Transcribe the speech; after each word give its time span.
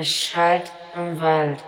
Es 0.00 0.14
schallt 0.14 0.70
im 0.94 1.20
Wald. 1.20 1.58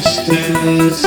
distance 0.00 1.02